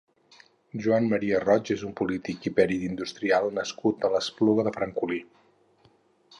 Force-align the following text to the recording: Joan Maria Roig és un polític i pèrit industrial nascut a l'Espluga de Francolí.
Joan 0.85 1.09
Maria 1.11 1.41
Roig 1.43 1.69
és 1.75 1.83
un 1.89 1.93
polític 1.99 2.49
i 2.51 2.53
pèrit 2.61 2.87
industrial 2.89 3.47
nascut 3.61 4.09
a 4.09 4.13
l'Espluga 4.17 4.69
de 4.69 4.77
Francolí. 4.81 5.23